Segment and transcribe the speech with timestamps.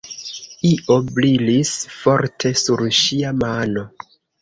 [0.69, 3.89] Io brilis forte sur ŝia mano.